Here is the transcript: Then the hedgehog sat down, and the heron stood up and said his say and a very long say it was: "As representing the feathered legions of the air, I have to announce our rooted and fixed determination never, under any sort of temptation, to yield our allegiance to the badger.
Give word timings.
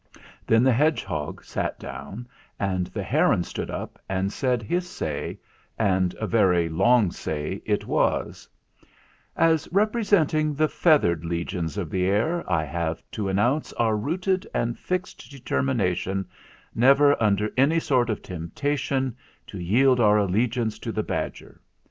Then 0.47 0.63
the 0.63 0.73
hedgehog 0.73 1.43
sat 1.43 1.77
down, 1.77 2.25
and 2.59 2.87
the 2.87 3.03
heron 3.03 3.43
stood 3.43 3.69
up 3.69 4.01
and 4.09 4.33
said 4.33 4.63
his 4.63 4.89
say 4.89 5.37
and 5.77 6.15
a 6.19 6.25
very 6.25 6.69
long 6.69 7.11
say 7.11 7.61
it 7.67 7.85
was: 7.85 8.49
"As 9.35 9.69
representing 9.71 10.55
the 10.55 10.67
feathered 10.67 11.23
legions 11.23 11.77
of 11.77 11.91
the 11.91 12.05
air, 12.07 12.43
I 12.51 12.63
have 12.63 13.03
to 13.11 13.29
announce 13.29 13.73
our 13.73 13.95
rooted 13.95 14.47
and 14.55 14.75
fixed 14.75 15.29
determination 15.29 16.27
never, 16.73 17.15
under 17.21 17.51
any 17.55 17.79
sort 17.79 18.09
of 18.09 18.23
temptation, 18.23 19.15
to 19.45 19.59
yield 19.59 19.99
our 19.99 20.17
allegiance 20.17 20.79
to 20.79 20.91
the 20.91 21.03
badger. 21.03 21.61